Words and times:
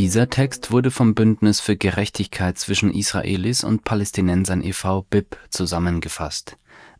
Dieser 0.00 0.30
Text 0.30 0.70
wurde 0.70 0.90
vom 0.90 1.14
Bündnis 1.14 1.60
für 1.60 1.76
Gerechtigkeit 1.76 2.58
zwischen 2.58 2.90
Israelis 2.90 3.64
und 3.64 3.84
Palästinensern 3.84 4.62
e.V. 4.62 5.02
BIP 5.02 5.36
zusammengefasst. 5.50 6.56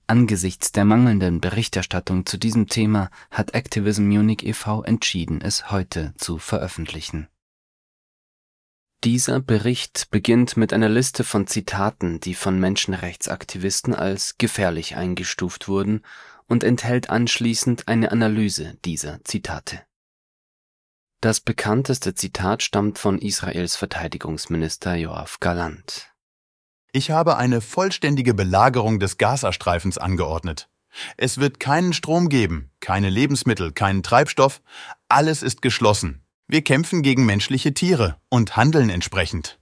Angesichts 0.07 0.71
der 0.71 0.85
mangelnden 0.85 1.41
Berichterstattung 1.41 2.27
zu 2.27 2.37
diesem 2.37 2.67
Thema 2.67 3.11
hat 3.31 3.55
Activism 3.55 4.03
Munich 4.03 4.45
e.V. 4.45 4.83
entschieden, 4.83 5.41
es 5.41 5.71
heute 5.71 6.13
zu 6.19 6.37
veröffentlichen. 6.37 7.29
Dieser 9.03 9.41
Bericht 9.41 10.09
beginnt 10.11 10.59
mit 10.59 10.75
einer 10.75 10.91
Liste 10.91 11.25
von 11.25 11.47
Zitaten, 11.47 12.21
die 12.21 12.35
von 12.35 12.61
Menschenrechtsaktivisten 12.61 13.95
als 13.95 14.37
gefährlich 14.37 14.97
eingestuft 14.97 15.69
wurden, 15.69 16.03
und 16.49 16.63
enthält 16.65 17.09
anschließend 17.09 17.89
eine 17.89 18.13
Analyse 18.13 18.77
dieser 18.85 19.25
Zitate. 19.25 19.81
Das 21.21 21.41
bekannteste 21.41 22.15
Zitat 22.15 22.63
stammt 22.63 22.99
von 22.99 23.19
Israels 23.19 23.77
Verteidigungsminister 23.77 24.95
Yoav 24.95 25.39
Galant. 25.41 26.15
Ich 26.93 27.11
habe 27.11 27.37
eine 27.37 27.61
vollständige 27.61 28.33
Belagerung 28.33 28.99
des 28.99 29.19
Gazastreifens 29.19 29.99
angeordnet. 29.99 30.71
Es 31.19 31.37
wird 31.37 31.61
keinen 31.61 31.93
Strom 31.93 32.31
geben, 32.31 32.71
keine 32.81 33.11
Lebensmittel, 33.11 33.71
keinen 33.71 34.03
Treibstoff, 34.03 34.63
alles 35.09 35.43
ist 35.43 35.61
geschlossen. 35.61 36.25
Wir 36.49 36.63
kämpfen 36.63 37.03
gegen 37.03 37.27
menschliche 37.27 37.75
Tiere 37.75 38.17
und 38.31 38.57
handeln 38.57 38.89
entsprechend. 38.89 39.61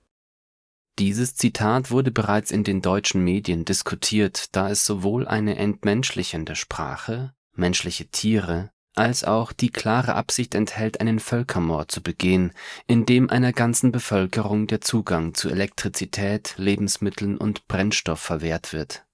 Dieses 1.01 1.35
Zitat 1.35 1.91
wurde 1.91 2.13
bereits 2.13 2.53
in 2.53 2.63
den 2.63 2.83
deutschen 2.83 3.23
Medien 3.25 3.65
diskutiert, 3.65 4.55
da 4.55 4.71
es 4.71 4.87
sowohl 4.87 5.27
eine 5.27 5.57
entmenschlichende 5.57 6.55
Sprache, 6.55 7.35
menschliche 7.53 8.07
Tiere, 8.07 8.71
als 8.99 9.25
auch 9.25 9.53
die 9.53 9.71
klare 9.71 10.15
Absicht 10.15 10.55
enthält, 10.55 11.01
einen 11.01 11.21
Völkermord 11.21 11.91
zu 11.91 12.03
begehen, 12.03 12.53
indem 12.87 13.31
einer 13.31 13.53
ganzen 13.53 13.93
Bevölkerung 13.93 14.67
der 14.67 14.81
Zugang 14.81 15.35
zu 15.35 15.49
Elektrizität, 15.49 16.55
Lebensmitteln 16.57 17.39
und 17.39 17.67
Brennstoff 17.69 18.21
verwehrt 18.21 18.73
wird. 18.73 19.07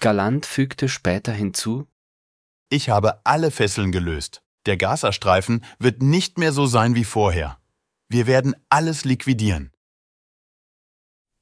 Galant 0.00 0.46
fügte 0.46 0.88
später 0.88 1.32
hinzu 1.32 1.86
Ich 2.70 2.88
habe 2.88 3.20
alle 3.24 3.50
Fesseln 3.50 3.92
gelöst. 3.92 4.42
Der 4.66 4.76
Gazastreifen 4.76 5.64
wird 5.78 6.02
nicht 6.02 6.38
mehr 6.38 6.52
so 6.52 6.66
sein 6.66 6.94
wie 6.94 7.04
vorher. 7.04 7.58
Wir 8.08 8.26
werden 8.26 8.56
alles 8.68 9.04
liquidieren. 9.04 9.72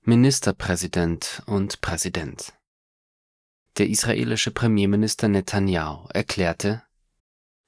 Ministerpräsident 0.03 1.43
und 1.47 1.81
Präsident 1.81 2.53
Der 3.77 3.89
israelische 3.89 4.51
Premierminister 4.51 5.29
Netanyahu 5.29 6.09
erklärte, 6.15 6.83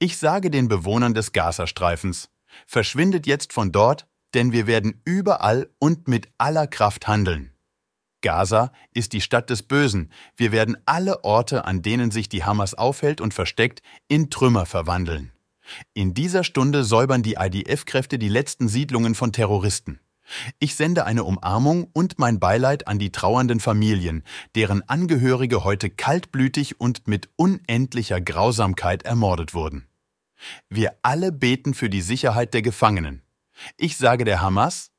Ich 0.03 0.17
sage 0.17 0.49
den 0.49 0.67
Bewohnern 0.67 1.13
des 1.13 1.31
Gazastreifens, 1.31 2.31
verschwindet 2.65 3.27
jetzt 3.27 3.53
von 3.53 3.71
dort, 3.71 4.07
denn 4.33 4.51
wir 4.51 4.65
werden 4.65 4.99
überall 5.05 5.69
und 5.77 6.07
mit 6.07 6.27
aller 6.39 6.65
Kraft 6.65 7.07
handeln. 7.07 7.51
Gaza 8.21 8.71
ist 8.95 9.13
die 9.13 9.21
Stadt 9.21 9.51
des 9.51 9.61
Bösen. 9.61 10.11
Wir 10.35 10.51
werden 10.51 10.75
alle 10.87 11.23
Orte, 11.23 11.65
an 11.65 11.83
denen 11.83 12.09
sich 12.09 12.29
die 12.29 12.43
Hamas 12.43 12.73
aufhält 12.73 13.21
und 13.21 13.35
versteckt, 13.35 13.83
in 14.07 14.31
Trümmer 14.31 14.65
verwandeln. 14.65 15.33
In 15.93 16.15
dieser 16.15 16.43
Stunde 16.43 16.83
säubern 16.83 17.21
die 17.21 17.35
IDF-Kräfte 17.35 18.17
die 18.17 18.29
letzten 18.29 18.69
Siedlungen 18.69 19.13
von 19.13 19.31
Terroristen. 19.31 19.99
Ich 20.57 20.73
sende 20.73 21.05
eine 21.05 21.25
Umarmung 21.25 21.89
und 21.93 22.17
mein 22.17 22.39
Beileid 22.39 22.87
an 22.87 22.97
die 22.97 23.11
trauernden 23.11 23.59
Familien, 23.59 24.23
deren 24.55 24.81
Angehörige 24.89 25.63
heute 25.63 25.91
kaltblütig 25.91 26.79
und 26.79 27.07
mit 27.07 27.29
unendlicher 27.35 28.19
Grausamkeit 28.19 29.03
ermordet 29.03 29.53
wurden. 29.53 29.85
Wir 30.69 30.95
alle 31.01 31.31
beten 31.31 31.73
für 31.73 31.89
die 31.89 32.01
Sicherheit 32.01 32.53
der 32.53 32.61
Gefangenen. 32.61 33.23
Ich 33.77 33.97
sage 33.97 34.25
der 34.25 34.41
Hamas, 34.41 34.91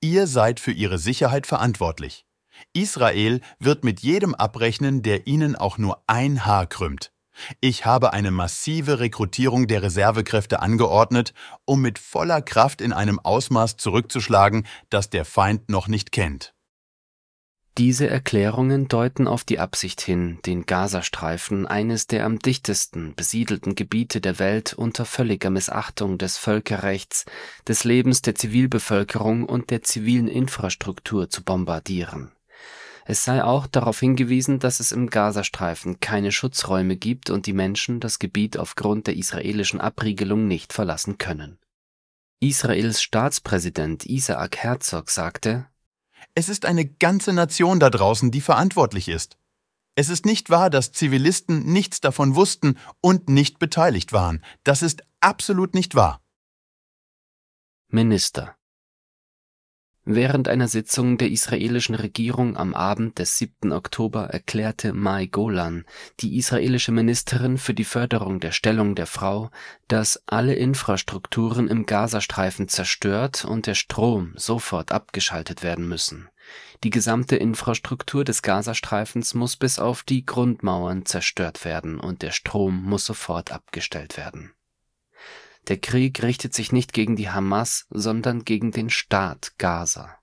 ihr 0.00 0.26
seid 0.26 0.60
für 0.60 0.72
ihre 0.72 0.98
Sicherheit 0.98 1.46
verantwortlich. 1.46 2.26
Israel 2.72 3.40
wird 3.58 3.84
mit 3.84 4.00
jedem 4.00 4.34
abrechnen, 4.34 5.02
der 5.02 5.26
ihnen 5.26 5.56
auch 5.56 5.78
nur 5.78 6.02
ein 6.06 6.44
Haar 6.44 6.66
krümmt. 6.66 7.12
Ich 7.60 7.84
habe 7.84 8.12
eine 8.12 8.30
massive 8.30 9.00
Rekrutierung 9.00 9.66
der 9.66 9.82
Reservekräfte 9.82 10.60
angeordnet, 10.60 11.34
um 11.64 11.80
mit 11.80 11.98
voller 11.98 12.42
Kraft 12.42 12.80
in 12.80 12.92
einem 12.92 13.18
Ausmaß 13.18 13.76
zurückzuschlagen, 13.76 14.66
das 14.88 15.10
der 15.10 15.24
Feind 15.24 15.68
noch 15.68 15.88
nicht 15.88 16.12
kennt. 16.12 16.54
Diese 17.76 18.08
Erklärungen 18.08 18.86
deuten 18.86 19.26
auf 19.26 19.42
die 19.42 19.58
Absicht 19.58 20.00
hin, 20.00 20.38
den 20.46 20.64
Gazastreifen, 20.64 21.66
eines 21.66 22.06
der 22.06 22.24
am 22.24 22.38
dichtesten 22.38 23.14
besiedelten 23.16 23.74
Gebiete 23.74 24.20
der 24.20 24.38
Welt, 24.38 24.74
unter 24.74 25.04
völliger 25.04 25.50
Missachtung 25.50 26.16
des 26.16 26.38
Völkerrechts, 26.38 27.24
des 27.66 27.82
Lebens 27.82 28.22
der 28.22 28.36
Zivilbevölkerung 28.36 29.44
und 29.44 29.70
der 29.70 29.82
zivilen 29.82 30.28
Infrastruktur 30.28 31.28
zu 31.28 31.42
bombardieren 31.42 32.30
es 33.06 33.24
sei 33.24 33.44
auch 33.44 33.66
darauf 33.66 34.00
hingewiesen, 34.00 34.58
dass 34.58 34.80
es 34.80 34.90
im 34.90 35.10
Gazastreifen 35.10 36.00
keine 36.00 36.32
Schutzräume 36.32 36.96
gibt 36.96 37.28
und 37.28 37.46
die 37.46 37.52
Menschen 37.52 38.00
das 38.00 38.18
Gebiet 38.18 38.56
aufgrund 38.56 39.06
der 39.06 39.16
israelischen 39.16 39.80
Abriegelung 39.80 40.48
nicht 40.48 40.72
verlassen 40.72 41.18
können. 41.18 41.58
Israels 42.40 43.02
Staatspräsident 43.02 44.06
Isaac 44.06 44.56
Herzog 44.56 45.10
sagte, 45.10 45.66
Es 46.34 46.48
ist 46.48 46.64
eine 46.64 46.86
ganze 46.86 47.32
Nation 47.32 47.80
da 47.80 47.90
draußen, 47.90 48.30
die 48.30 48.40
verantwortlich 48.40 49.08
ist. 49.08 49.36
Es 49.96 50.08
ist 50.08 50.26
nicht 50.26 50.50
wahr, 50.50 50.70
dass 50.70 50.92
Zivilisten 50.92 51.64
nichts 51.72 52.00
davon 52.00 52.34
wussten 52.34 52.78
und 53.00 53.28
nicht 53.28 53.58
beteiligt 53.58 54.12
waren. 54.12 54.42
Das 54.64 54.82
ist 54.82 55.02
absolut 55.20 55.74
nicht 55.74 55.94
wahr. 55.94 56.20
Minister 57.88 58.56
Während 60.06 60.48
einer 60.48 60.68
Sitzung 60.68 61.16
der 61.16 61.30
israelischen 61.30 61.94
Regierung 61.94 62.58
am 62.58 62.74
Abend 62.74 63.18
des 63.18 63.38
7. 63.38 63.72
Oktober 63.72 64.24
erklärte 64.26 64.92
Mai 64.92 65.24
Golan, 65.24 65.86
die 66.20 66.36
israelische 66.36 66.92
Ministerin 66.92 67.56
für 67.56 67.72
die 67.72 67.84
Förderung 67.84 68.38
der 68.38 68.52
Stellung 68.52 68.94
der 68.94 69.06
Frau, 69.06 69.50
dass 69.88 70.22
alle 70.26 70.56
Infrastrukturen 70.56 71.68
im 71.68 71.86
Gazastreifen 71.86 72.68
zerstört 72.68 73.46
und 73.46 73.66
der 73.66 73.74
Strom 73.74 74.34
sofort 74.36 74.92
abgeschaltet 74.92 75.62
werden 75.62 75.88
müssen. 75.88 76.28
Die 76.82 76.90
gesamte 76.90 77.36
Infrastruktur 77.36 78.24
des 78.24 78.42
Gazastreifens 78.42 79.32
muss 79.32 79.56
bis 79.56 79.78
auf 79.78 80.02
die 80.02 80.26
Grundmauern 80.26 81.06
zerstört 81.06 81.64
werden 81.64 81.98
und 81.98 82.20
der 82.20 82.32
Strom 82.32 82.82
muss 82.82 83.06
sofort 83.06 83.52
abgestellt 83.52 84.18
werden 84.18 84.52
der 85.68 85.78
Krieg 85.78 86.22
richtet 86.22 86.54
sich 86.54 86.72
nicht 86.72 86.92
gegen 86.92 87.16
die 87.16 87.30
Hamas, 87.30 87.86
sondern 87.90 88.44
gegen 88.44 88.70
den 88.70 88.90
Staat 88.90 89.52
Gaza. 89.58 90.18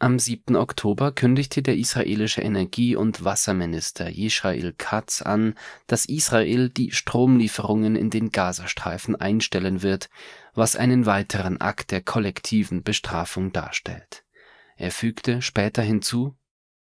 Am 0.00 0.18
7. 0.18 0.56
Oktober 0.56 1.12
kündigte 1.12 1.62
der 1.62 1.76
israelische 1.76 2.42
Energie- 2.42 2.96
und 2.96 3.24
Wasserminister 3.24 4.10
Yisrael 4.10 4.74
Katz 4.76 5.22
an, 5.22 5.54
dass 5.86 6.04
Israel 6.04 6.68
die 6.68 6.90
Stromlieferungen 6.90 7.96
in 7.96 8.10
den 8.10 8.30
Gazastreifen 8.30 9.16
einstellen 9.16 9.82
wird, 9.82 10.10
was 10.52 10.76
einen 10.76 11.06
weiteren 11.06 11.60
Akt 11.60 11.90
der 11.90 12.02
kollektiven 12.02 12.82
Bestrafung 12.82 13.52
darstellt. 13.52 14.24
Er 14.76 14.90
fügte 14.90 15.40
später 15.40 15.82
hinzu, 15.82 16.36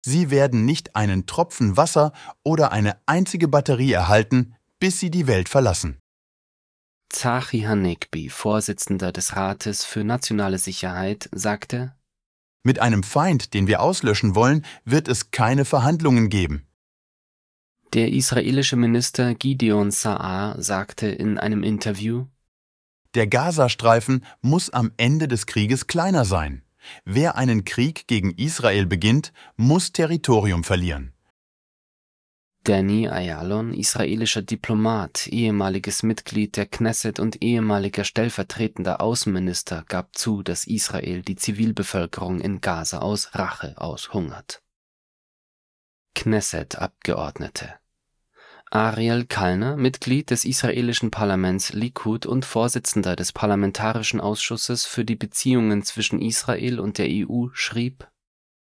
Sie 0.03 0.31
werden 0.31 0.65
nicht 0.65 0.97
einen 0.97 1.27
Tropfen 1.27 1.77
Wasser 1.77 2.13
oder 2.43 2.73
eine 2.73 2.97
einzige 3.05 3.49
Batterie 3.49 3.93
erhalten, 3.93 4.55
bis 4.79 4.99
sie 4.99 5.11
die 5.11 5.27
Welt 5.27 5.51
verlassen. 5.51 6.01
Zahi 7.11 7.63
Hanegbi, 7.63 8.31
Vorsitzender 8.31 9.13
des 9.13 9.37
Rates 9.37 9.85
für 9.85 10.05
nationale 10.05 10.59
Sicherheit, 10.59 11.29
sagte, 11.33 11.95
Mit 12.63 12.79
einem 12.79 13.03
Feind, 13.03 13.53
den 13.53 13.67
wir 13.67 13.83
auslöschen 13.83 14.35
wollen, 14.35 14.65
wird 14.85 15.09
es 15.09 15.31
keine 15.31 15.65
Verhandlungen 15.65 16.31
geben. 16.31 16.67
Der 17.93 18.13
israelische 18.13 18.77
Minister 18.77 19.35
Gideon 19.35 19.91
Sa'ar 19.91 20.63
sagte 20.63 21.09
in 21.09 21.39
einem 21.39 21.65
Interview, 21.65 22.27
Der 23.15 23.27
Gazastreifen 23.27 24.25
muss 24.41 24.71
am 24.71 24.93
Ende 24.97 25.27
des 25.27 25.47
Krieges 25.47 25.89
kleiner 25.89 26.25
sein. 26.25 26.63
Wer 27.05 27.37
einen 27.37 27.65
Krieg 27.65 28.07
gegen 28.07 28.31
Israel 28.31 28.87
beginnt, 28.87 29.33
muss 29.57 29.93
Territorium 29.93 30.63
verlieren. 30.63 31.13
Danny 32.71 33.09
Ayalon, 33.09 33.75
israelischer 33.75 34.43
Diplomat, 34.43 35.27
ehemaliges 35.27 36.05
Mitglied 36.05 36.57
der 36.57 36.67
Knesset 36.67 37.19
und 37.19 37.43
ehemaliger 37.43 38.05
stellvertretender 38.05 39.01
Außenminister, 39.01 39.85
gab 39.89 40.17
zu, 40.17 40.45
dass 40.45 40.69
Israel 40.69 41.23
die 41.23 41.35
Zivilbevölkerung 41.35 42.41
in 42.41 42.61
Gaza 42.61 43.01
aus 43.01 43.35
Rache 43.35 43.75
aushungert. 43.77 44.63
Knesset-Abgeordnete 46.15 47.75
Ariel 48.71 49.25
Kalner, 49.25 49.77
Mitglied 49.77 50.31
des 50.31 50.45
israelischen 50.45 51.11
Parlaments 51.11 51.73
Likud 51.73 52.25
und 52.25 52.45
Vorsitzender 52.45 53.17
des 53.17 53.33
Parlamentarischen 53.33 54.21
Ausschusses 54.21 54.87
für 54.87 55.05
die 55.05 55.17
Beziehungen 55.17 55.83
zwischen 55.83 56.23
Israel 56.23 56.79
und 56.79 56.99
der 56.99 57.09
EU, 57.09 57.49
schrieb 57.53 58.09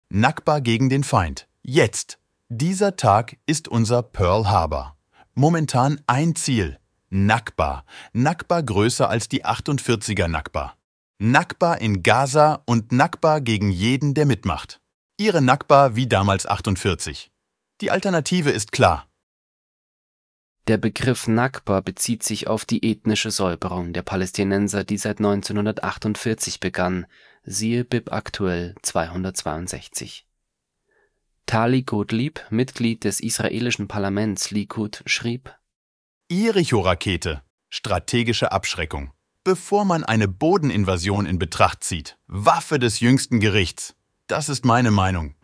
Nakba 0.08 0.58
gegen 0.58 0.88
den 0.88 1.04
Feind. 1.04 1.46
Jetzt! 1.62 2.18
Dieser 2.50 2.96
Tag 2.96 3.38
ist 3.46 3.68
unser 3.68 4.02
Pearl 4.02 4.46
Harbor. 4.48 4.98
Momentan 5.34 6.02
ein 6.06 6.36
Ziel, 6.36 6.78
Nakba. 7.08 7.86
Nakba 8.12 8.60
größer 8.60 9.08
als 9.08 9.30
die 9.30 9.46
48er 9.46 10.28
Nakba. 10.28 10.74
Nakba 11.18 11.72
in 11.74 12.02
Gaza 12.02 12.62
und 12.66 12.92
Nakba 12.92 13.38
gegen 13.38 13.70
jeden, 13.70 14.12
der 14.12 14.26
mitmacht. 14.26 14.82
Ihre 15.16 15.40
Nakba 15.40 15.96
wie 15.96 16.06
damals 16.06 16.44
48. 16.44 17.32
Die 17.80 17.90
Alternative 17.90 18.50
ist 18.50 18.72
klar. 18.72 19.08
Der 20.66 20.76
Begriff 20.76 21.26
Nakba 21.26 21.80
bezieht 21.80 22.22
sich 22.22 22.46
auf 22.46 22.66
die 22.66 22.90
ethnische 22.90 23.30
Säuberung 23.30 23.94
der 23.94 24.02
Palästinenser, 24.02 24.84
die 24.84 24.98
seit 24.98 25.16
1948 25.18 26.60
begann, 26.60 27.06
siehe 27.44 27.84
Bib 27.84 28.12
aktuell 28.12 28.74
262. 28.82 30.26
Tali 31.46 31.82
Gottlieb, 31.82 32.40
Mitglied 32.50 33.04
des 33.04 33.20
israelischen 33.20 33.86
Parlaments 33.88 34.50
Likud, 34.50 35.02
schrieb 35.06 35.54
Jericho-Rakete, 36.30 37.42
strategische 37.68 38.50
Abschreckung. 38.50 39.12
Bevor 39.44 39.84
man 39.84 40.04
eine 40.04 40.26
Bodeninvasion 40.26 41.26
in 41.26 41.38
Betracht 41.38 41.84
zieht, 41.84 42.18
Waffe 42.26 42.78
des 42.78 43.00
jüngsten 43.00 43.40
Gerichts. 43.40 43.94
Das 44.26 44.48
ist 44.48 44.64
meine 44.64 44.90
Meinung. 44.90 45.34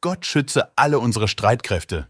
Gott 0.00 0.24
schütze 0.24 0.72
alle 0.76 0.98
unsere 0.98 1.28
Streitkräfte. 1.28 2.08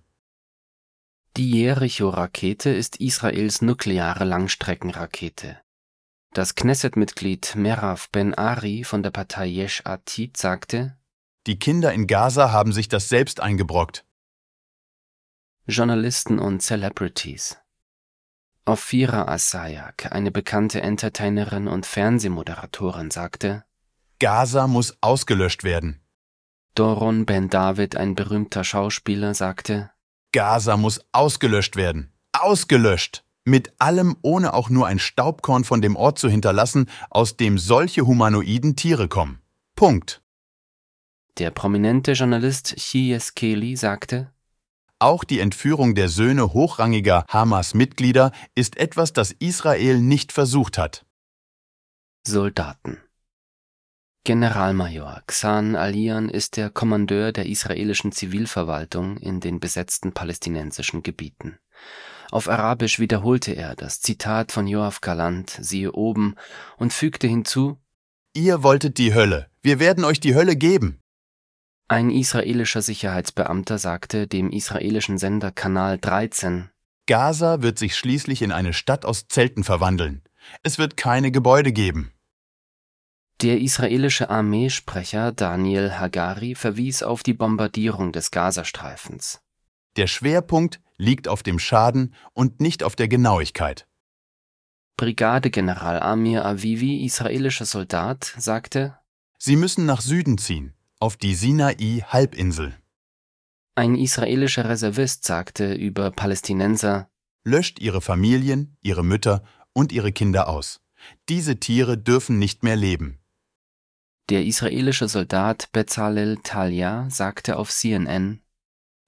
Die 1.36 1.50
Jericho-Rakete 1.50 2.70
ist 2.70 2.96
Israels 2.96 3.62
nukleare 3.62 4.24
Langstreckenrakete. 4.24 5.58
Das 6.32 6.54
Knesset-Mitglied 6.54 7.56
Merav 7.56 8.10
Ben-Ari 8.10 8.84
von 8.84 9.02
der 9.02 9.10
Partei 9.10 9.46
Yesh 9.46 9.82
Atid 9.84 10.36
sagte, 10.36 10.96
Die 11.46 11.58
Kinder 11.58 11.92
in 11.92 12.06
Gaza 12.06 12.52
haben 12.52 12.72
sich 12.72 12.88
das 12.88 13.08
selbst 13.08 13.40
eingebrockt. 13.40 14.04
Journalisten 15.66 16.38
und 16.38 16.60
Celebrities 16.60 17.56
Ophira 18.66 19.26
Asayak, 19.26 20.12
eine 20.12 20.30
bekannte 20.30 20.82
Entertainerin 20.82 21.66
und 21.66 21.86
Fernsehmoderatorin, 21.86 23.10
sagte, 23.10 23.64
Gaza 24.18 24.66
muss 24.66 24.96
ausgelöscht 25.00 25.64
werden. 25.64 26.00
Doron 26.74 27.24
Ben 27.24 27.48
David, 27.48 27.96
ein 27.96 28.14
berühmter 28.14 28.62
Schauspieler, 28.62 29.34
sagte, 29.34 29.90
Gaza 30.32 30.76
muss 30.76 31.00
ausgelöscht 31.12 31.76
werden. 31.76 32.12
Ausgelöscht! 32.32 33.24
Mit 33.44 33.72
allem, 33.80 34.16
ohne 34.22 34.52
auch 34.52 34.68
nur 34.68 34.86
ein 34.86 34.98
Staubkorn 34.98 35.64
von 35.64 35.80
dem 35.80 35.96
Ort 35.96 36.18
zu 36.18 36.28
hinterlassen, 36.28 36.88
aus 37.08 37.36
dem 37.36 37.58
solche 37.58 38.06
humanoiden 38.06 38.76
Tiere 38.76 39.08
kommen. 39.08 39.40
Punkt. 39.74 40.22
Der 41.40 41.50
prominente 41.50 42.12
Journalist 42.12 42.76
Chies 42.76 43.34
Kelly 43.34 43.74
sagte, 43.74 44.30
auch 44.98 45.24
die 45.24 45.40
Entführung 45.40 45.94
der 45.94 46.10
Söhne 46.10 46.52
hochrangiger 46.52 47.24
Hamas-Mitglieder 47.28 48.32
ist 48.54 48.76
etwas, 48.76 49.14
das 49.14 49.32
Israel 49.32 50.02
nicht 50.02 50.32
versucht 50.32 50.76
hat. 50.76 51.06
Soldaten 52.26 52.98
Generalmajor 54.24 55.22
Xan 55.26 55.76
Alian 55.76 56.28
ist 56.28 56.58
der 56.58 56.68
Kommandeur 56.68 57.32
der 57.32 57.46
israelischen 57.46 58.12
Zivilverwaltung 58.12 59.16
in 59.16 59.40
den 59.40 59.60
besetzten 59.60 60.12
palästinensischen 60.12 61.02
Gebieten. 61.02 61.58
Auf 62.30 62.50
Arabisch 62.50 62.98
wiederholte 62.98 63.52
er 63.52 63.76
das 63.76 64.02
Zitat 64.02 64.52
von 64.52 64.66
Joachim 64.66 64.98
Galant, 65.00 65.56
siehe 65.58 65.92
oben, 65.92 66.34
und 66.76 66.92
fügte 66.92 67.26
hinzu: 67.26 67.78
Ihr 68.34 68.62
wolltet 68.62 68.98
die 68.98 69.14
Hölle, 69.14 69.48
wir 69.62 69.80
werden 69.80 70.04
euch 70.04 70.20
die 70.20 70.34
Hölle 70.34 70.54
geben. 70.54 71.00
Ein 71.90 72.10
israelischer 72.10 72.82
Sicherheitsbeamter 72.82 73.76
sagte 73.76 74.28
dem 74.28 74.52
israelischen 74.52 75.18
Sender 75.18 75.50
Kanal 75.50 75.98
13: 75.98 76.70
Gaza 77.06 77.62
wird 77.62 77.80
sich 77.80 77.96
schließlich 77.96 78.42
in 78.42 78.52
eine 78.52 78.74
Stadt 78.74 79.04
aus 79.04 79.26
Zelten 79.26 79.64
verwandeln. 79.64 80.22
Es 80.62 80.78
wird 80.78 80.96
keine 80.96 81.32
Gebäude 81.32 81.72
geben. 81.72 82.12
Der 83.42 83.60
israelische 83.60 84.30
Armeesprecher 84.30 85.32
Daniel 85.32 85.98
Hagari 85.98 86.54
verwies 86.54 87.02
auf 87.02 87.24
die 87.24 87.34
Bombardierung 87.34 88.12
des 88.12 88.30
Gazastreifens. 88.30 89.40
Der 89.96 90.06
Schwerpunkt 90.06 90.80
liegt 90.96 91.26
auf 91.26 91.42
dem 91.42 91.58
Schaden 91.58 92.14
und 92.34 92.60
nicht 92.60 92.84
auf 92.84 92.94
der 92.94 93.08
Genauigkeit. 93.08 93.88
Brigadegeneral 94.96 95.98
Amir 95.98 96.44
Avivi, 96.44 97.04
israelischer 97.04 97.64
Soldat, 97.64 98.32
sagte, 98.38 98.96
Sie 99.38 99.56
müssen 99.56 99.86
nach 99.86 100.02
Süden 100.02 100.38
ziehen, 100.38 100.76
auf 101.00 101.16
die 101.16 101.34
Sinai-Halbinsel. 101.34 102.76
Ein 103.74 103.94
israelischer 103.94 104.68
Reservist 104.68 105.24
sagte 105.24 105.74
über 105.74 106.10
Palästinenser, 106.10 107.10
Löscht 107.42 107.78
ihre 107.78 108.02
Familien, 108.02 108.76
ihre 108.82 109.02
Mütter 109.02 109.42
und 109.72 109.92
ihre 109.92 110.12
Kinder 110.12 110.48
aus. 110.48 110.82
Diese 111.30 111.58
Tiere 111.58 111.96
dürfen 111.96 112.38
nicht 112.38 112.62
mehr 112.62 112.76
leben. 112.76 113.18
Der 114.28 114.44
israelische 114.44 115.08
Soldat 115.08 115.72
Bezalel 115.72 116.36
Talia 116.42 117.08
sagte 117.10 117.56
auf 117.56 117.70
CNN, 117.70 118.42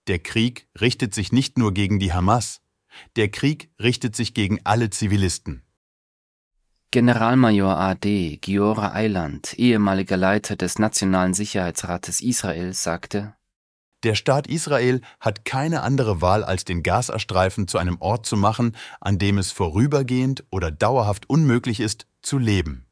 Der 0.09 0.19
Krieg 0.19 0.69
richtet 0.81 1.15
sich 1.15 1.31
nicht 1.31 1.59
nur 1.59 1.75
gegen 1.75 1.99
die 1.99 2.15
Hamas, 2.15 2.63
der 3.17 3.29
Krieg 3.29 3.71
richtet 3.79 4.17
sich 4.17 4.33
gegen 4.33 4.61
alle 4.65 4.89
Zivilisten. 4.89 5.63
Generalmajor 6.93 7.79
AD 7.79 8.37
Giora 8.43 8.93
Eiland, 8.93 9.59
ehemaliger 9.59 10.19
Leiter 10.19 10.57
des 10.57 10.79
Nationalen 10.79 11.33
Sicherheitsrates 11.33 12.21
Israels, 12.21 12.83
sagte, 12.83 13.33
Der 14.05 14.15
Staat 14.15 14.47
Israel 14.47 15.01
hat 15.19 15.47
keine 15.47 15.81
andere 15.85 16.21
Wahl, 16.21 16.45
als 16.45 16.67
den 16.67 16.83
Gazastreifen 16.83 17.67
zu 17.67 17.79
einem 17.79 17.97
Ort 18.01 18.27
zu 18.27 18.37
machen, 18.37 18.77
an 19.01 19.17
dem 19.17 19.39
es 19.39 19.53
vorübergehend 19.53 20.45
oder 20.51 20.71
dauerhaft 20.71 21.31
unmöglich 21.31 21.81
ist, 21.81 22.07
zu 22.21 22.37
leben. 22.37 22.85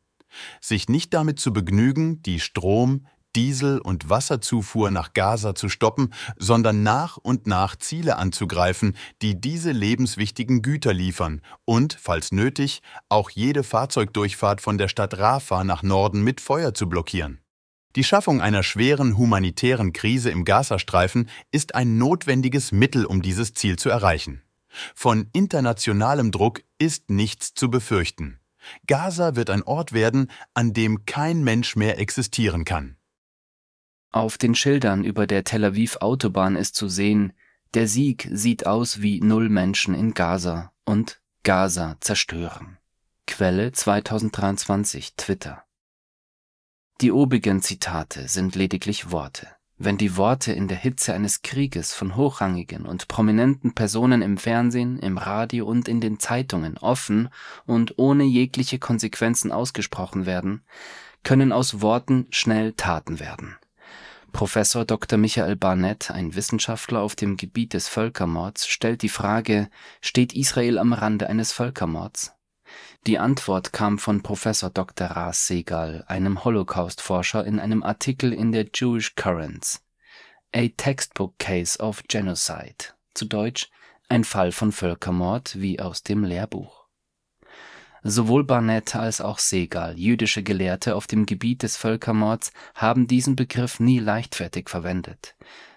Sich 0.62 0.88
nicht 0.88 1.12
damit 1.12 1.38
zu 1.38 1.52
begnügen, 1.52 2.22
die 2.22 2.40
Strom, 2.40 3.06
Diesel- 3.36 3.80
und 3.80 4.10
Wasserzufuhr 4.10 4.90
nach 4.90 5.12
Gaza 5.12 5.54
zu 5.54 5.68
stoppen, 5.68 6.12
sondern 6.36 6.82
nach 6.82 7.16
und 7.16 7.46
nach 7.46 7.76
Ziele 7.76 8.16
anzugreifen, 8.16 8.96
die 9.22 9.40
diese 9.40 9.72
lebenswichtigen 9.72 10.62
Güter 10.62 10.92
liefern 10.92 11.40
und, 11.64 11.96
falls 12.00 12.32
nötig, 12.32 12.82
auch 13.08 13.30
jede 13.30 13.62
Fahrzeugdurchfahrt 13.62 14.60
von 14.60 14.78
der 14.78 14.88
Stadt 14.88 15.18
Rafah 15.18 15.64
nach 15.64 15.82
Norden 15.82 16.22
mit 16.22 16.40
Feuer 16.40 16.74
zu 16.74 16.88
blockieren. 16.88 17.40
Die 17.96 18.04
Schaffung 18.04 18.40
einer 18.40 18.62
schweren 18.62 19.16
humanitären 19.18 19.92
Krise 19.92 20.30
im 20.30 20.44
Gazastreifen 20.44 21.28
ist 21.50 21.74
ein 21.74 21.98
notwendiges 21.98 22.70
Mittel, 22.70 23.04
um 23.04 23.20
dieses 23.20 23.52
Ziel 23.54 23.76
zu 23.76 23.90
erreichen. 23.90 24.42
Von 24.94 25.28
internationalem 25.32 26.30
Druck 26.30 26.62
ist 26.78 27.10
nichts 27.10 27.54
zu 27.54 27.68
befürchten. 27.68 28.38
Gaza 28.86 29.34
wird 29.34 29.50
ein 29.50 29.62
Ort 29.62 29.92
werden, 29.92 30.30
an 30.54 30.72
dem 30.72 31.04
kein 31.06 31.42
Mensch 31.42 31.74
mehr 31.74 31.98
existieren 31.98 32.64
kann. 32.64 32.96
Auf 34.12 34.38
den 34.38 34.56
Schildern 34.56 35.04
über 35.04 35.28
der 35.28 35.44
Tel 35.44 35.64
Aviv 35.64 35.98
Autobahn 36.00 36.56
ist 36.56 36.74
zu 36.74 36.88
sehen, 36.88 37.32
der 37.74 37.86
Sieg 37.86 38.28
sieht 38.32 38.66
aus 38.66 39.02
wie 39.02 39.20
Null 39.20 39.48
Menschen 39.48 39.94
in 39.94 40.14
Gaza 40.14 40.72
und 40.84 41.20
Gaza 41.44 41.96
zerstören. 42.00 42.78
Quelle 43.28 43.70
2023 43.70 45.14
Twitter. 45.14 45.62
Die 47.00 47.12
obigen 47.12 47.62
Zitate 47.62 48.26
sind 48.26 48.56
lediglich 48.56 49.12
Worte. 49.12 49.46
Wenn 49.78 49.96
die 49.96 50.16
Worte 50.16 50.52
in 50.52 50.66
der 50.66 50.76
Hitze 50.76 51.14
eines 51.14 51.42
Krieges 51.42 51.94
von 51.94 52.16
hochrangigen 52.16 52.86
und 52.86 53.06
prominenten 53.06 53.74
Personen 53.74 54.20
im 54.20 54.36
Fernsehen, 54.36 54.98
im 54.98 55.16
Radio 55.16 55.66
und 55.66 55.88
in 55.88 56.00
den 56.00 56.18
Zeitungen 56.18 56.76
offen 56.76 57.28
und 57.64 57.96
ohne 57.96 58.24
jegliche 58.24 58.80
Konsequenzen 58.80 59.52
ausgesprochen 59.52 60.26
werden, 60.26 60.64
können 61.22 61.52
aus 61.52 61.80
Worten 61.80 62.26
schnell 62.30 62.72
Taten 62.72 63.20
werden. 63.20 63.56
Professor 64.32 64.84
Dr. 64.84 65.18
Michael 65.18 65.56
Barnett, 65.56 66.10
ein 66.10 66.34
Wissenschaftler 66.34 67.00
auf 67.00 67.16
dem 67.16 67.36
Gebiet 67.36 67.74
des 67.74 67.88
Völkermords, 67.88 68.66
stellt 68.66 69.02
die 69.02 69.08
Frage, 69.08 69.68
steht 70.00 70.32
Israel 70.32 70.78
am 70.78 70.92
Rande 70.92 71.28
eines 71.28 71.52
Völkermords? 71.52 72.32
Die 73.06 73.18
Antwort 73.18 73.72
kam 73.72 73.98
von 73.98 74.22
Professor 74.22 74.70
Dr. 74.70 75.08
Ras 75.08 75.46
Segal, 75.46 76.04
einem 76.06 76.44
Holocaust-Forscher, 76.44 77.44
in 77.44 77.58
einem 77.58 77.82
Artikel 77.82 78.32
in 78.32 78.52
der 78.52 78.66
Jewish 78.72 79.14
Currents. 79.14 79.82
A 80.54 80.68
Textbook 80.76 81.38
Case 81.38 81.78
of 81.78 82.02
Genocide. 82.08 82.94
Zu 83.14 83.26
Deutsch 83.26 83.70
ein 84.08 84.24
Fall 84.24 84.50
von 84.52 84.72
Völkermord 84.72 85.60
wie 85.60 85.80
aus 85.80 86.02
dem 86.02 86.24
Lehrbuch. 86.24 86.79
Sowohl 88.02 88.44
Barnett 88.44 88.96
als 88.96 89.20
auch 89.20 89.38
Segal, 89.38 89.98
jüdische 89.98 90.42
Gelehrte 90.42 90.96
auf 90.96 91.06
dem 91.06 91.26
Gebiet 91.26 91.62
des 91.62 91.76
Völkermords, 91.76 92.52
haben 92.74 93.06
diesen 93.06 93.36
Begriff 93.36 93.78
nie 93.78 93.98
leichtfertig 93.98 94.70
verwendet. 94.70 95.34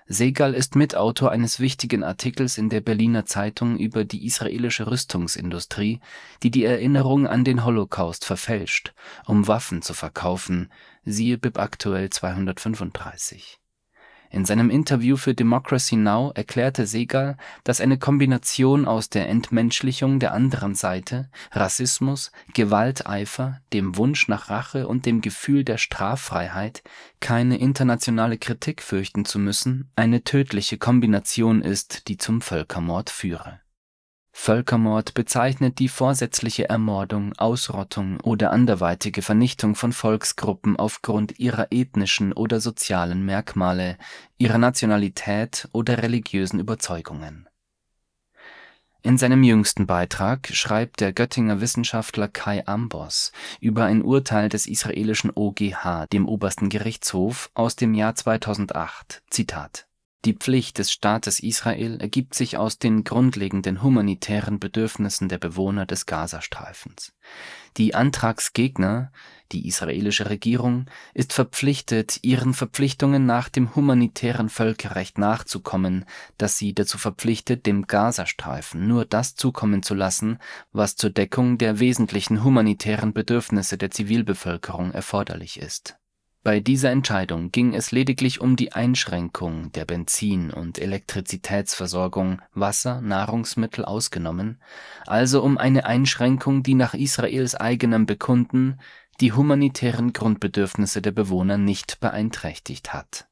Segal 0.08 0.54
ist 0.54 0.76
Mitautor 0.76 1.32
eines 1.32 1.60
wichtigen 1.60 2.04
Artikels 2.04 2.58
in 2.58 2.70
der 2.70 2.82
Berliner 2.82 3.26
Zeitung 3.26 3.78
über 3.78 4.04
die 4.04 4.26
israelische 4.26 4.88
Rüstungsindustrie, 4.88 6.02
die 6.44 6.52
die 6.52 6.66
Erinnerung 6.66 7.26
an 7.26 7.44
den 7.44 7.66
Holocaust 7.66 8.26
verfälscht, 8.26 8.94
um 9.26 9.48
Waffen 9.48 9.82
zu 9.82 9.94
verkaufen, 9.94 10.72
siehe 11.06 11.38
Bib 11.38 11.58
aktuell 11.58 12.10
235. 12.10 13.63
In 14.34 14.46
seinem 14.46 14.72
Interview 14.72 15.16
für 15.16 15.36
Democracy 15.36 15.96
Now! 15.96 16.32
erklärte 16.34 16.88
Segal, 16.88 17.38
dass 17.64 17.80
eine 17.80 18.00
Kombination 18.00 18.88
aus 18.88 19.12
der 19.12 19.30
Entmenschlichung 19.30 20.18
der 20.18 20.34
anderen 20.34 20.74
Seite, 20.74 21.30
Rassismus, 21.52 22.32
Gewalteifer, 22.56 23.62
dem 23.74 23.96
Wunsch 23.96 24.28
nach 24.28 24.50
Rache 24.50 24.88
und 24.88 25.06
dem 25.06 25.22
Gefühl 25.22 25.64
der 25.64 25.78
Straffreiheit, 25.78 26.82
keine 27.20 27.60
internationale 27.60 28.40
Kritik 28.40 28.82
fürchten 28.82 29.24
zu 29.24 29.38
müssen, 29.38 29.92
eine 29.96 30.24
tödliche 30.24 30.80
Kombination 30.80 31.62
ist, 31.62 32.08
die 32.08 32.18
zum 32.18 32.42
Völkermord 32.42 33.12
führe 33.12 33.63
Völkermord 34.36 35.14
bezeichnet 35.14 35.80
die 35.80 35.88
vorsätzliche 35.88 36.68
Ermordung, 36.68 37.34
Ausrottung 37.38 38.20
oder 38.20 38.52
anderweitige 38.52 39.22
Vernichtung 39.22 39.76
von 39.76 39.94
Volksgruppen 39.94 40.76
aufgrund 40.76 41.40
ihrer 41.40 41.68
ethnischen 41.72 42.34
oder 42.34 42.60
sozialen 42.60 43.24
Merkmale, 43.24 43.98
ihrer 44.38 44.58
Nationalität 44.58 45.70
oder 45.72 46.02
religiösen 46.02 46.60
Überzeugungen. 46.60 47.48
In 49.04 49.18
seinem 49.18 49.44
jüngsten 49.44 49.86
Beitrag 49.86 50.50
schreibt 50.52 51.00
der 51.00 51.14
Göttinger 51.14 51.62
Wissenschaftler 51.62 52.28
Kai 52.28 52.66
Ambos 52.66 53.32
über 53.62 53.86
ein 53.86 54.02
Urteil 54.02 54.50
des 54.50 54.66
israelischen 54.66 55.32
OGH, 55.34 56.08
dem 56.12 56.28
Obersten 56.28 56.70
Gerichtshof, 56.70 57.52
aus 57.54 57.76
dem 57.76 57.94
Jahr 57.94 58.16
2008: 58.16 59.22
Zitat 59.30 59.88
die 60.26 60.34
Pflicht 60.34 60.78
des 60.78 60.92
Staates 60.92 61.42
Israel 61.42 62.00
ergibt 62.00 62.34
sich 62.34 62.58
aus 62.58 62.80
den 62.80 63.04
grundlegenden 63.04 63.84
humanitären 63.84 64.58
Bedürfnissen 64.58 65.28
der 65.28 65.38
Bewohner 65.38 65.86
des 65.86 66.06
Gazastreifens. 66.06 67.14
Die 67.76 67.94
Antragsgegner, 67.94 69.12
die 69.52 69.68
israelische 69.68 70.30
Regierung, 70.30 70.86
ist 71.14 71.34
verpflichtet, 71.34 72.20
ihren 72.22 72.54
Verpflichtungen 72.54 73.26
nach 73.26 73.50
dem 73.50 73.76
humanitären 73.76 74.48
Völkerrecht 74.48 75.18
nachzukommen, 75.18 76.06
das 76.38 76.58
sie 76.58 76.74
dazu 76.74 76.98
verpflichtet, 76.98 77.66
dem 77.66 77.88
Gazastreifen 77.88 78.88
nur 78.88 79.06
das 79.06 79.36
zukommen 79.36 79.84
zu 79.84 79.94
lassen, 79.94 80.38
was 80.72 80.96
zur 80.96 81.10
Deckung 81.10 81.58
der 81.58 81.80
wesentlichen 81.80 82.44
humanitären 82.44 83.12
Bedürfnisse 83.12 83.78
der 83.78 83.92
Zivilbevölkerung 83.92 84.92
erforderlich 84.92 85.60
ist 85.60 85.98
bei 86.44 86.60
dieser 86.60 86.92
Entscheidung 86.92 87.54
ging 87.54 87.74
es 87.74 87.92
lediglich 87.92 88.42
um 88.42 88.58
die 88.58 88.74
Einschränkung 88.74 89.72
der 89.72 89.86
Benzin 89.86 90.52
und 90.52 90.78
Elektrizitätsversorgung 90.78 92.42
(Wasser, 92.54 93.00
Nahrungsmittel 93.00 93.86
ausgenommen), 93.86 94.62
also 95.08 95.42
um 95.42 95.58
eine 95.58 95.86
Einschränkung, 95.86 96.62
die 96.62 96.74
nach 96.74 96.96
Israels 96.96 97.56
eigenem 97.56 98.06
Bekunden 98.06 98.78
die 99.22 99.32
humanitären 99.32 100.12
Grundbedürfnisse 100.12 101.02
der 101.02 101.12
Bewohner 101.12 101.58
nicht 101.58 102.02
beeinträchtigt 102.02 102.94
hat. 102.94 103.28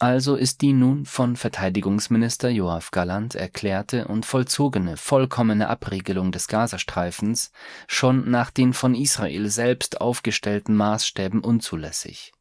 Also 0.00 0.34
ist 0.34 0.60
die 0.60 0.72
nun 0.72 1.06
von 1.06 1.36
Verteidigungsminister 1.36 2.50
Yoav 2.50 2.90
Gallant 2.90 3.36
erklärte 3.36 4.08
und 4.08 4.26
vollzogene 4.26 4.96
vollkommene 4.96 5.68
Abriegelung 5.68 6.32
des 6.32 6.48
Gazastreifens 6.48 7.52
schon 7.86 8.28
nach 8.30 8.50
den 8.50 8.72
von 8.72 8.96
Israel 8.96 9.48
selbst 9.48 10.00
aufgestellten 10.00 10.76
Maßstäben 10.76 11.40
unzulässig 11.40 12.32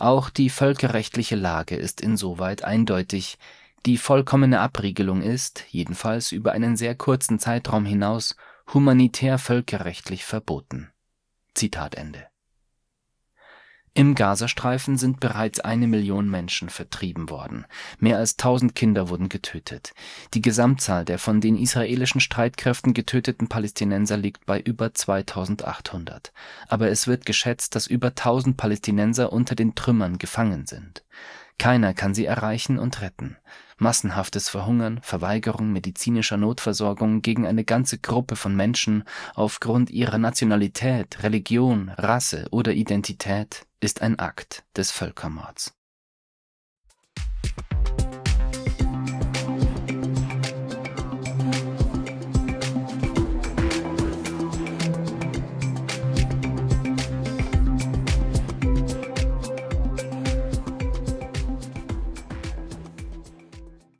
auch 0.00 0.30
die 0.30 0.50
völkerrechtliche 0.50 1.36
Lage 1.36 1.76
ist 1.76 2.00
insoweit 2.00 2.64
eindeutig, 2.64 3.38
die 3.86 3.96
vollkommene 3.96 4.60
Abriegelung 4.60 5.22
ist, 5.22 5.64
jedenfalls 5.70 6.32
über 6.32 6.52
einen 6.52 6.76
sehr 6.76 6.94
kurzen 6.94 7.38
Zeitraum 7.38 7.84
hinaus, 7.84 8.36
humanitär 8.72 9.38
völkerrechtlich 9.38 10.24
verboten. 10.24 10.90
Zitat 11.54 11.94
Ende 11.94 12.26
im 13.94 14.14
Gazastreifen 14.14 14.96
sind 14.96 15.20
bereits 15.20 15.60
eine 15.60 15.86
Million 15.86 16.30
Menschen 16.30 16.68
vertrieben 16.68 17.30
worden, 17.30 17.66
mehr 17.98 18.18
als 18.18 18.36
tausend 18.36 18.74
Kinder 18.74 19.08
wurden 19.08 19.28
getötet. 19.28 19.92
Die 20.34 20.42
Gesamtzahl 20.42 21.04
der 21.04 21.18
von 21.18 21.40
den 21.40 21.56
israelischen 21.56 22.20
Streitkräften 22.20 22.94
getöteten 22.94 23.48
Palästinenser 23.48 24.16
liegt 24.16 24.46
bei 24.46 24.60
über 24.60 24.94
2800, 24.94 26.32
aber 26.68 26.88
es 26.88 27.06
wird 27.06 27.26
geschätzt, 27.26 27.74
dass 27.74 27.86
über 27.86 28.08
1000 28.08 28.56
Palästinenser 28.56 29.32
unter 29.32 29.54
den 29.54 29.74
Trümmern 29.74 30.18
gefangen 30.18 30.66
sind. 30.66 31.04
Keiner 31.58 31.92
kann 31.92 32.14
sie 32.14 32.24
erreichen 32.24 32.78
und 32.78 33.00
retten. 33.00 33.36
Massenhaftes 33.78 34.48
Verhungern, 34.48 35.00
Verweigerung 35.02 35.72
medizinischer 35.72 36.36
Notversorgung 36.36 37.20
gegen 37.22 37.46
eine 37.46 37.64
ganze 37.64 37.98
Gruppe 37.98 38.36
von 38.36 38.54
Menschen 38.54 39.04
aufgrund 39.34 39.90
ihrer 39.90 40.18
Nationalität, 40.18 41.22
Religion, 41.22 41.90
Rasse 41.90 42.46
oder 42.50 42.72
Identität 42.72 43.67
ist 43.80 44.02
ein 44.02 44.18
Akt 44.18 44.64
des 44.76 44.90
Völkermords 44.90 45.77